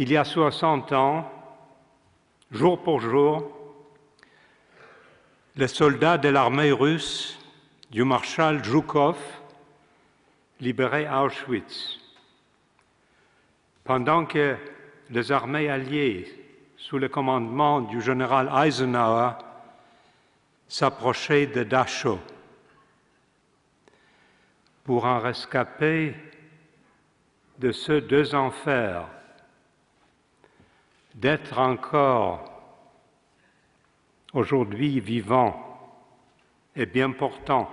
[0.00, 1.28] Il y a 60 ans,
[2.52, 3.50] jour pour jour,
[5.56, 7.36] les soldats de l'armée russe
[7.90, 9.18] du maréchal Zhukov
[10.60, 11.98] libéraient Auschwitz,
[13.82, 14.56] pendant que
[15.10, 16.32] les armées alliées,
[16.76, 19.32] sous le commandement du général Eisenhower,
[20.68, 22.20] s'approchaient de Dachau.
[24.84, 26.14] Pour en rescaper
[27.58, 29.08] de ces deux enfers,
[31.18, 32.44] d'être encore
[34.32, 35.64] aujourd'hui vivant
[36.76, 37.68] et bien portant,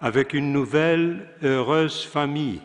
[0.00, 2.62] avec une nouvelle heureuse famille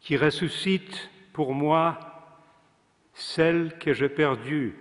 [0.00, 1.98] qui ressuscite pour moi
[3.14, 4.76] celle que j'ai perdue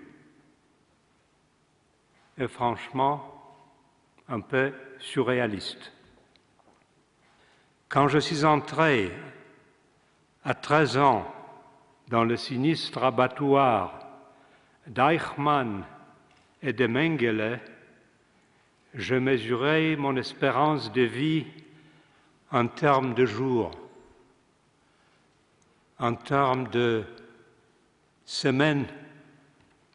[2.38, 3.32] est franchement
[4.28, 5.94] un peu surréaliste.
[7.88, 9.10] Quand je suis entré
[10.44, 11.32] à 13 ans
[12.08, 14.00] dans le sinistre abattoir
[14.88, 15.84] d'Eichmann
[16.62, 17.60] et de Mengele,
[18.94, 21.46] je mesurais mon espérance de vie
[22.52, 23.72] en termes de jours,
[26.00, 27.04] en termes de
[28.26, 28.86] semaines,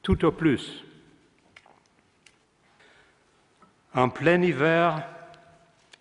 [0.02, 0.84] tout au plus.
[3.94, 5.02] En plein hiver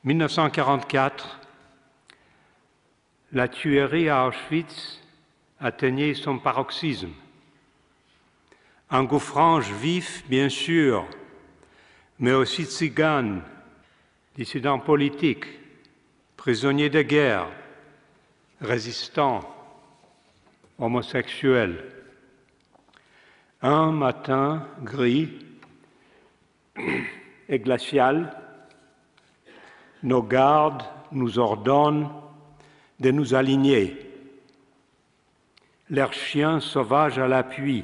[0.03, 1.39] 1944,
[3.31, 5.00] la tuerie à Auschwitz
[5.59, 7.11] atteignait son paroxysme.
[8.89, 11.05] Engouffrange vif, bien sûr,
[12.17, 13.41] mais aussi tziganes,
[14.35, 15.45] dissidents politiques,
[16.37, 17.47] prisonniers de guerre,
[18.61, 19.41] résistants,
[20.80, 21.83] homosexuels.
[23.61, 25.30] Un matin gris
[27.49, 28.35] et glacial,
[30.02, 32.09] nos gardes nous ordonnent
[32.99, 34.08] de nous aligner,
[35.90, 37.84] leurs chiens sauvages à l'appui,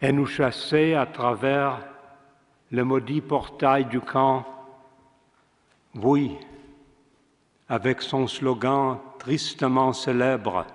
[0.00, 1.80] et nous chasser à travers
[2.70, 4.44] le maudit portail du camp.
[5.94, 6.36] Oui,
[7.68, 10.66] avec son slogan tristement célèbre,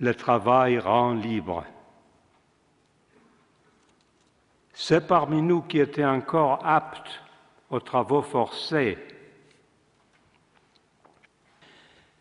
[0.00, 1.64] le travail rend libre.
[4.72, 7.20] Ceux parmi nous qui étaient encore aptes
[7.70, 8.96] aux travaux forcés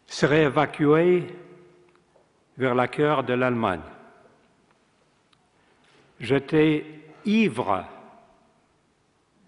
[0.08, 1.28] seraient évacués
[2.58, 3.82] vers la cœur de l'Allemagne.
[6.20, 6.86] J'étais
[7.26, 7.86] ivre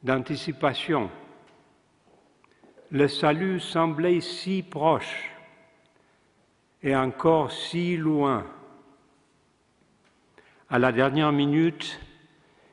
[0.04, 1.10] d'anticipation.
[2.92, 5.30] Le salut semblait si proche
[6.84, 8.46] et encore si loin.
[10.70, 12.00] À la dernière minute,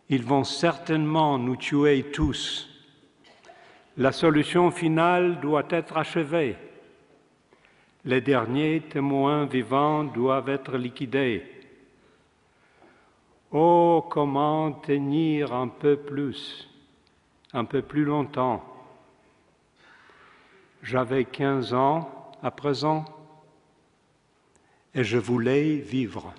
[0.09, 2.69] ils vont certainement nous tuer tous.
[3.97, 6.57] La solution finale doit être achevée.
[8.07, 11.43] Les derniers témoins vivants doivent être liquidés.
[13.51, 16.69] Oh, comment tenir un peu plus,
[17.55, 18.63] un peu plus longtemps?
[20.83, 23.07] J'avais 15 ans à présent
[24.95, 26.35] et je voulais vivre.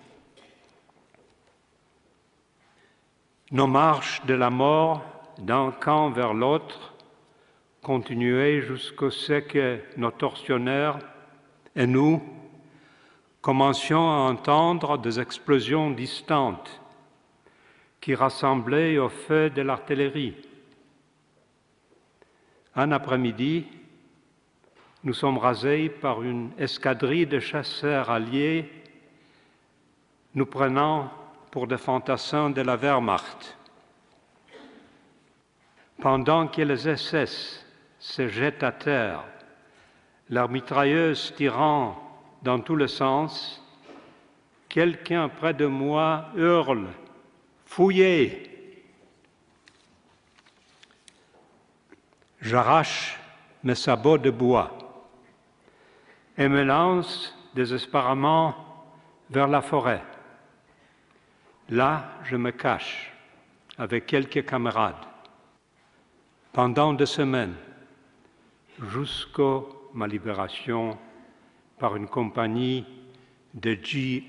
[3.52, 5.04] Nos marches de la mort
[5.40, 6.94] d'un camp vers l'autre
[7.82, 11.00] continuaient jusqu'au ce que nos tortionnaires
[11.76, 12.22] et nous
[13.42, 16.82] commencions à entendre des explosions distantes
[18.00, 20.36] qui rassemblaient au feu de l'artillerie.
[22.76, 23.66] Un après-midi,
[25.04, 28.70] nous sommes rasés par une escadrille de chasseurs alliés
[30.34, 31.12] nous prenant
[31.52, 33.58] pour des fantassins de la Wehrmacht.
[36.02, 37.66] Pendant que les SS
[38.00, 39.24] se jettent à terre,
[40.30, 42.02] leurs mitrailleuses tirant
[42.42, 43.62] dans tous les sens,
[44.70, 46.88] quelqu'un près de moi hurle
[47.66, 48.52] Fouillez
[52.42, 53.20] J'arrache
[53.64, 54.78] mes sabots de bois
[56.38, 58.54] et me lance désespérément
[59.32, 60.04] vers la forêt.
[61.70, 63.12] Là, je me cache
[63.78, 64.94] avec quelques camarades
[66.54, 67.56] pendant deux semaines
[68.92, 69.62] jusqu'à
[69.96, 70.98] ma libération
[71.80, 72.86] par une compagnie
[73.56, 74.24] de GI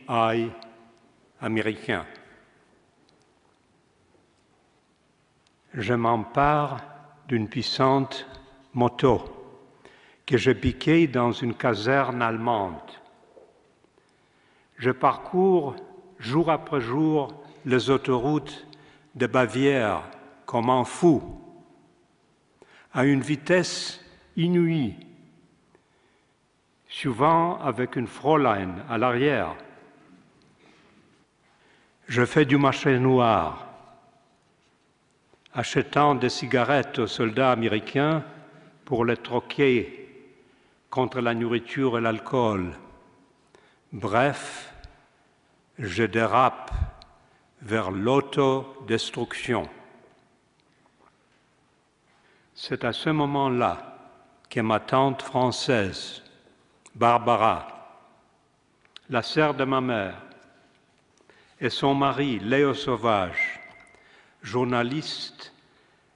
[1.41, 2.07] américains.
[5.77, 6.81] je m'empare
[7.29, 8.27] d'une puissante
[8.73, 9.23] moto
[10.25, 12.75] que je piquais dans une caserne allemande.
[14.79, 15.77] Je parcours
[16.19, 17.33] jour après jour
[17.65, 18.67] les autoroutes
[19.15, 20.03] de Bavière
[20.47, 21.23] comme un fou,
[22.93, 24.01] à une vitesse
[24.37, 24.95] inouïe,
[27.03, 29.55] souvent avec une Fräulein à l'arrière.
[32.09, 33.67] Je fais du marché noir,
[35.53, 38.25] achetant des cigarettes aux soldats américains
[38.87, 40.09] pour les troquer
[40.89, 42.73] contre la nourriture et l'alcool.
[43.93, 44.73] Bref,
[45.79, 46.71] je dérape
[47.61, 49.69] vers l'autodestruction.
[52.55, 53.99] C'est à ce moment-là
[54.49, 56.23] que ma tante française,
[56.97, 57.69] Barbara,
[59.11, 60.23] la sœur de ma mère,
[61.61, 63.61] et son mari, Léo Sauvage,
[64.43, 65.53] journaliste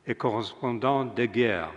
[0.07, 1.71] et correspondant de guerre,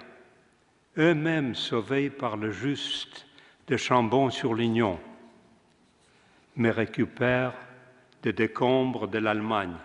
[0.97, 3.25] eux-mêmes sauvés par le juste
[3.67, 4.97] de Chambon-sur-Lignon,
[6.55, 7.57] me récupèrent
[8.21, 9.75] des décombres de l'Allemagne.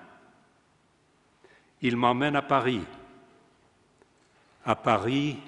[1.82, 2.84] Ils m'emmènent à Paris,
[4.64, 5.38] à Paris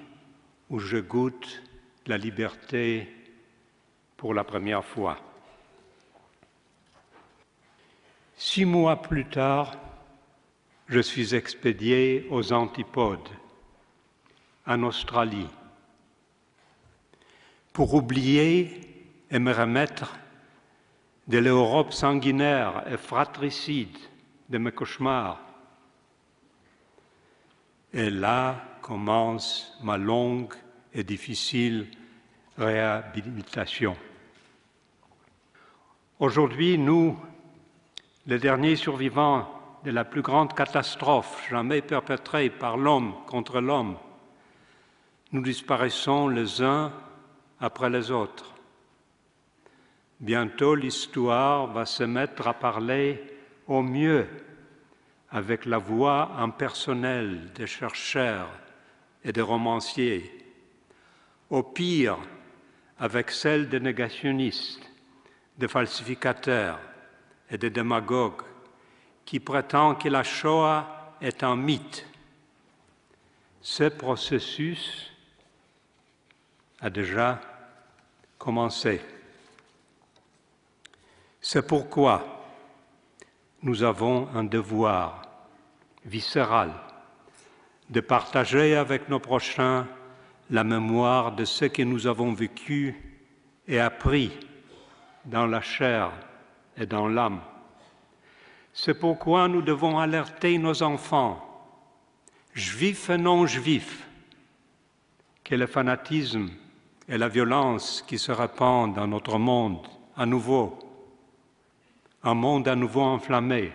[0.69, 1.63] où je goûte
[2.05, 3.20] la liberté
[4.21, 5.17] pour la première fois.
[8.35, 9.75] Six mois plus tard,
[10.87, 13.29] je suis expédié aux antipodes,
[14.67, 15.49] en Australie,
[17.73, 18.79] pour oublier
[19.31, 20.15] et me remettre
[21.27, 23.97] de l'Europe sanguinaire et fratricide
[24.49, 25.41] de mes cauchemars.
[27.91, 30.53] Et là commence ma longue
[30.93, 31.87] et difficile
[32.55, 33.97] réhabilitation.
[36.21, 37.17] Aujourd'hui, nous,
[38.27, 39.49] les derniers survivants
[39.83, 43.97] de la plus grande catastrophe jamais perpétrée par l'homme contre l'homme,
[45.31, 46.93] nous disparaissons les uns
[47.59, 48.53] après les autres.
[50.19, 53.19] Bientôt l'histoire va se mettre à parler
[53.65, 54.27] au mieux
[55.31, 58.51] avec la voix impersonnelle des chercheurs
[59.23, 60.31] et des romanciers,
[61.49, 62.19] au pire
[62.99, 64.90] avec celle des négationnistes,
[65.57, 66.79] des falsificateurs
[67.49, 68.41] et des démagogues
[69.25, 72.05] qui prétendent que la Shoah est un mythe.
[73.61, 75.11] Ce processus
[76.79, 77.39] a déjà
[78.37, 79.01] commencé.
[81.39, 82.43] C'est pourquoi
[83.61, 85.21] nous avons un devoir
[86.05, 86.71] viscéral
[87.89, 89.87] de partager avec nos prochains
[90.49, 92.95] la mémoire de ce que nous avons vécu
[93.67, 94.31] et appris
[95.25, 96.11] dans la chair
[96.77, 97.41] et dans l'âme.
[98.73, 101.45] C'est pourquoi nous devons alerter nos enfants,
[102.53, 104.07] juifs et non juifs,
[105.43, 106.49] que le fanatisme
[107.07, 109.85] et la violence qui se répandent dans notre monde
[110.15, 110.79] à nouveau,
[112.23, 113.71] un monde à nouveau enflammé,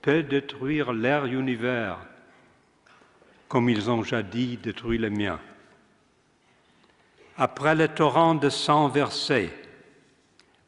[0.00, 1.98] peut détruire l'air univers
[3.48, 5.40] comme ils ont jadis détruit le mien.
[7.36, 9.50] Après le torrent de sang versé,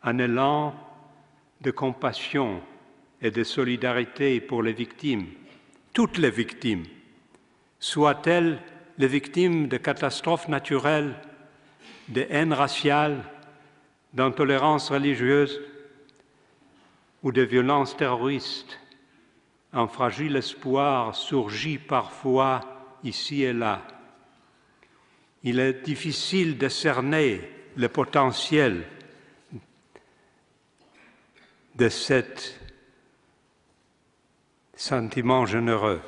[0.02, 0.75] un élan
[1.61, 2.61] de compassion
[3.20, 5.26] et de solidarité pour les victimes,
[5.93, 6.87] toutes les victimes,
[7.79, 8.61] soient-elles
[8.99, 11.14] les victimes de catastrophes naturelles,
[12.08, 13.23] de haine raciale,
[14.14, 15.61] d'intolérance religieuse
[17.23, 18.79] ou de violences terroristes,
[19.73, 22.61] un fragile espoir surgit parfois
[23.05, 23.82] ici et là.
[25.43, 28.85] Il est difficile de cerner le potentiel
[31.81, 32.60] de cet
[34.75, 36.03] sentiment généreux.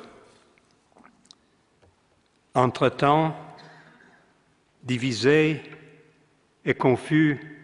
[2.53, 3.35] Entre-temps,
[4.83, 5.63] divisés
[6.63, 7.59] et confus,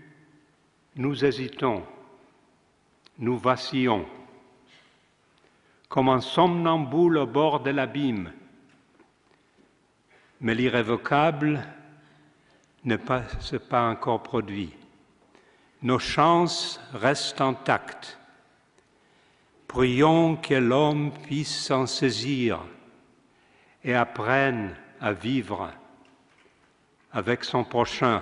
[0.95, 1.83] nous hésitons,
[3.19, 4.07] nous vacillons
[5.87, 8.33] comme un somnambule au bord de l'abîme.
[10.41, 11.63] Mais l'irrévocable
[12.85, 12.97] ne
[13.39, 14.73] s'est pas encore produit.
[15.81, 18.17] Nos chances restent intactes.
[19.67, 22.59] Prions que l'homme puisse s'en saisir
[23.83, 25.71] et apprenne à vivre
[27.11, 28.21] avec son prochain.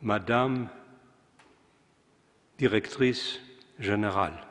[0.00, 0.68] Madame,
[2.56, 3.40] directrice
[3.78, 4.48] générale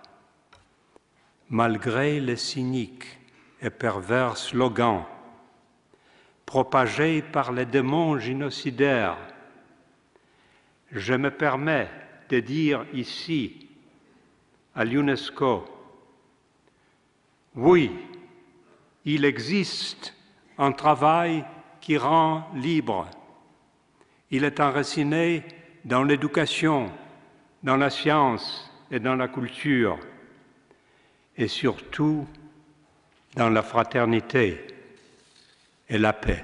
[1.49, 3.19] malgré les cyniques
[3.61, 5.03] et pervers slogans
[6.45, 9.17] propagés par les démons génocidaires,
[10.91, 11.89] je me permets
[12.29, 13.67] de dire ici
[14.75, 15.65] à l'UNESCO,
[17.55, 17.91] oui,
[19.05, 20.13] il existe
[20.57, 21.43] un travail
[21.81, 23.09] qui rend libre.
[24.29, 25.43] Il est enraciné
[25.85, 26.91] dans l'éducation,
[27.63, 29.97] dans la science et dans la culture
[31.37, 32.27] et surtout
[33.35, 34.65] dans la fraternité
[35.87, 36.43] et la paix.